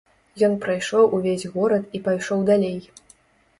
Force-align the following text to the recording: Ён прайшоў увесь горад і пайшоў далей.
Ён 0.45 0.55
прайшоў 0.63 1.13
увесь 1.19 1.45
горад 1.59 1.83
і 1.99 2.03
пайшоў 2.09 2.43
далей. 2.51 2.77